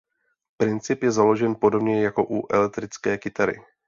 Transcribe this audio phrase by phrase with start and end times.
[0.57, 3.59] Princip je založen podobně jako u elektrické kytary.